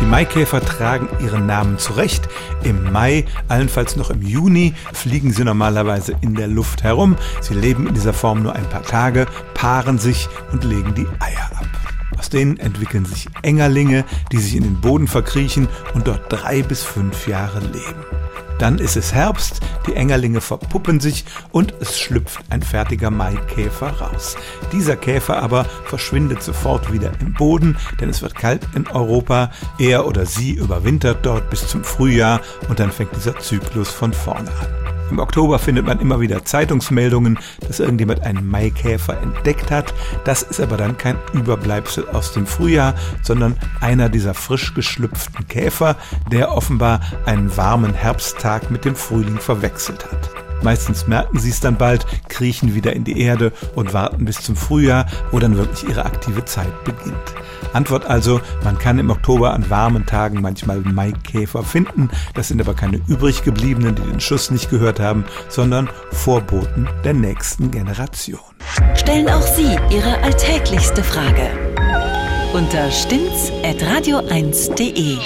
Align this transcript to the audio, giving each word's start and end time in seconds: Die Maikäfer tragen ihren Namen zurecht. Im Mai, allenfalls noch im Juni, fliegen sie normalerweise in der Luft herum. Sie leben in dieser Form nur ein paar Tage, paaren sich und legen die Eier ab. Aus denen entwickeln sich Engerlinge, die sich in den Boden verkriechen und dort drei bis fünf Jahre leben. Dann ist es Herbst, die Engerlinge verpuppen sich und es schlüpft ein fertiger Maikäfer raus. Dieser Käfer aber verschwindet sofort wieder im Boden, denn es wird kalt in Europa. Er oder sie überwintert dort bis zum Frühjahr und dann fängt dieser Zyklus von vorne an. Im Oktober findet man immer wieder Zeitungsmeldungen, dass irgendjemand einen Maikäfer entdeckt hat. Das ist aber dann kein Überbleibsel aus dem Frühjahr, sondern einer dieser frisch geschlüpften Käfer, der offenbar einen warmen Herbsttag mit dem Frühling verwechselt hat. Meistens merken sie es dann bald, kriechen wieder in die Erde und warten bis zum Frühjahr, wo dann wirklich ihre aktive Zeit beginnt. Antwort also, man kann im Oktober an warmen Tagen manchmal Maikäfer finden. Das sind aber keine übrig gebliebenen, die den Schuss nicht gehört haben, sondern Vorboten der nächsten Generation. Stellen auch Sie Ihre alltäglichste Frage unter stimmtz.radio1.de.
Die 0.00 0.06
Maikäfer 0.06 0.60
tragen 0.60 1.08
ihren 1.20 1.46
Namen 1.46 1.78
zurecht. 1.78 2.28
Im 2.62 2.92
Mai, 2.92 3.24
allenfalls 3.48 3.96
noch 3.96 4.10
im 4.10 4.22
Juni, 4.22 4.74
fliegen 4.92 5.32
sie 5.32 5.44
normalerweise 5.44 6.14
in 6.20 6.34
der 6.34 6.48
Luft 6.48 6.82
herum. 6.82 7.16
Sie 7.40 7.54
leben 7.54 7.86
in 7.86 7.94
dieser 7.94 8.12
Form 8.12 8.42
nur 8.42 8.54
ein 8.54 8.68
paar 8.68 8.82
Tage, 8.82 9.26
paaren 9.54 9.98
sich 9.98 10.28
und 10.52 10.64
legen 10.64 10.94
die 10.94 11.06
Eier 11.20 11.50
ab. 11.56 11.66
Aus 12.18 12.28
denen 12.28 12.58
entwickeln 12.58 13.04
sich 13.04 13.28
Engerlinge, 13.42 14.04
die 14.32 14.38
sich 14.38 14.56
in 14.56 14.62
den 14.62 14.80
Boden 14.80 15.08
verkriechen 15.08 15.68
und 15.94 16.06
dort 16.06 16.32
drei 16.32 16.62
bis 16.62 16.82
fünf 16.82 17.26
Jahre 17.26 17.60
leben. 17.60 18.23
Dann 18.58 18.78
ist 18.78 18.96
es 18.96 19.12
Herbst, 19.12 19.60
die 19.86 19.94
Engerlinge 19.94 20.40
verpuppen 20.40 21.00
sich 21.00 21.24
und 21.50 21.74
es 21.80 21.98
schlüpft 21.98 22.44
ein 22.50 22.62
fertiger 22.62 23.10
Maikäfer 23.10 23.88
raus. 24.00 24.36
Dieser 24.72 24.96
Käfer 24.96 25.42
aber 25.42 25.64
verschwindet 25.84 26.42
sofort 26.42 26.92
wieder 26.92 27.12
im 27.20 27.32
Boden, 27.32 27.76
denn 28.00 28.08
es 28.08 28.22
wird 28.22 28.34
kalt 28.34 28.66
in 28.74 28.86
Europa. 28.86 29.50
Er 29.78 30.06
oder 30.06 30.26
sie 30.26 30.52
überwintert 30.52 31.24
dort 31.26 31.50
bis 31.50 31.66
zum 31.66 31.84
Frühjahr 31.84 32.40
und 32.68 32.80
dann 32.80 32.92
fängt 32.92 33.14
dieser 33.16 33.38
Zyklus 33.38 33.90
von 33.90 34.12
vorne 34.12 34.50
an. 34.50 34.83
Im 35.10 35.18
Oktober 35.18 35.58
findet 35.58 35.86
man 35.86 36.00
immer 36.00 36.20
wieder 36.20 36.44
Zeitungsmeldungen, 36.44 37.38
dass 37.60 37.80
irgendjemand 37.80 38.22
einen 38.22 38.48
Maikäfer 38.48 39.20
entdeckt 39.20 39.70
hat. 39.70 39.94
Das 40.24 40.42
ist 40.42 40.60
aber 40.60 40.76
dann 40.76 40.98
kein 40.98 41.16
Überbleibsel 41.32 42.08
aus 42.08 42.32
dem 42.32 42.46
Frühjahr, 42.46 42.94
sondern 43.22 43.56
einer 43.80 44.08
dieser 44.08 44.34
frisch 44.34 44.74
geschlüpften 44.74 45.46
Käfer, 45.48 45.96
der 46.32 46.52
offenbar 46.52 47.00
einen 47.26 47.56
warmen 47.56 47.94
Herbsttag 47.94 48.70
mit 48.70 48.84
dem 48.84 48.96
Frühling 48.96 49.38
verwechselt 49.38 50.04
hat. 50.10 50.33
Meistens 50.64 51.06
merken 51.06 51.38
sie 51.38 51.50
es 51.50 51.60
dann 51.60 51.76
bald, 51.76 52.06
kriechen 52.28 52.74
wieder 52.74 52.94
in 52.94 53.04
die 53.04 53.20
Erde 53.20 53.52
und 53.74 53.92
warten 53.92 54.24
bis 54.24 54.40
zum 54.40 54.56
Frühjahr, 54.56 55.04
wo 55.30 55.38
dann 55.38 55.58
wirklich 55.58 55.86
ihre 55.86 56.06
aktive 56.06 56.46
Zeit 56.46 56.84
beginnt. 56.84 57.34
Antwort 57.74 58.06
also, 58.06 58.40
man 58.64 58.78
kann 58.78 58.98
im 58.98 59.10
Oktober 59.10 59.52
an 59.52 59.68
warmen 59.68 60.06
Tagen 60.06 60.40
manchmal 60.40 60.80
Maikäfer 60.80 61.62
finden. 61.62 62.08
Das 62.32 62.48
sind 62.48 62.62
aber 62.62 62.72
keine 62.72 63.02
übrig 63.08 63.44
gebliebenen, 63.44 63.94
die 63.94 64.02
den 64.02 64.20
Schuss 64.20 64.50
nicht 64.50 64.70
gehört 64.70 65.00
haben, 65.00 65.26
sondern 65.50 65.90
Vorboten 66.12 66.88
der 67.04 67.12
nächsten 67.12 67.70
Generation. 67.70 68.40
Stellen 68.94 69.28
auch 69.28 69.46
Sie 69.46 69.76
Ihre 69.90 70.22
alltäglichste 70.22 71.04
Frage 71.04 71.50
unter 72.54 72.90
stimmtz.radio1.de. 72.90 75.18